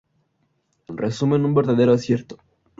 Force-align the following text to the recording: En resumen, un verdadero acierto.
En 0.87 0.97
resumen, 0.97 1.45
un 1.45 1.53
verdadero 1.53 1.93
acierto. 1.93 2.37